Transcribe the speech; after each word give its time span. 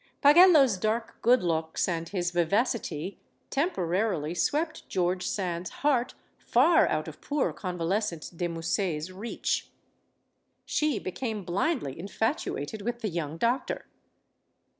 Pagello's 0.19 0.77
dark 0.77 1.21
good 1.21 1.43
looks, 1.43 1.87
and 1.87 2.09
his 2.09 2.31
vivacity 2.31 3.19
tem 3.51 3.69
porarily 3.69 4.35
swept 4.35 4.89
George 4.89 5.27
Sand's 5.27 5.69
heart 5.85 6.15
far 6.39 6.87
out 6.89 7.07
of 7.07 7.21
poor 7.21 7.53
convalescent 7.53 8.35
de 8.35 8.47
Musset's 8.47 9.11
reach. 9.11 9.69
She 10.65 10.97
became 10.97 11.43
blindly 11.43 11.99
infatuated 11.99 12.81
with 12.81 13.01
the 13.01 13.09
young 13.09 13.37
doctor. 13.37 13.85